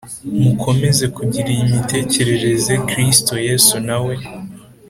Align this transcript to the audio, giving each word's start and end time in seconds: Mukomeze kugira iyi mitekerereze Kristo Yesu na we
Mukomeze 0.41 1.05
kugira 1.15 1.47
iyi 1.53 1.65
mitekerereze 1.73 2.73
Kristo 2.89 3.33
Yesu 3.47 3.75
na 3.87 3.97
we 4.05 4.13